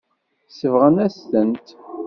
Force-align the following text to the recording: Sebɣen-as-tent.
Sebɣen-as-tent. 0.57 1.67